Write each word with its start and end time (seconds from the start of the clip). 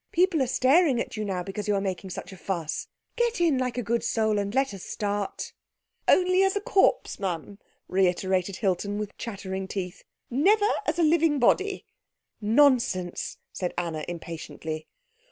People 0.11 0.41
are 0.41 0.47
staring 0.47 0.99
at 0.99 1.15
you 1.15 1.23
now 1.23 1.43
because 1.43 1.67
you 1.67 1.75
are 1.75 1.79
making 1.79 2.09
such 2.09 2.31
a 2.33 2.35
fuss. 2.37 2.87
Get 3.15 3.39
in 3.39 3.59
like 3.59 3.77
a 3.77 3.83
good 3.83 4.03
soul, 4.03 4.39
and 4.39 4.51
let 4.55 4.73
us 4.73 4.81
start." 4.83 5.53
"Only 6.07 6.41
as 6.41 6.55
a 6.55 6.59
corpse, 6.59 7.19
m'm," 7.19 7.59
reiterated 7.87 8.55
Hilton 8.55 8.97
with 8.97 9.15
chattering 9.19 9.67
teeth, 9.67 10.03
"never 10.31 10.65
as 10.87 10.97
a 10.97 11.03
living 11.03 11.37
body." 11.37 11.85
"Nonsense," 12.41 13.37
said 13.53 13.75
Anna 13.77 14.03
impatiently. 14.07 14.87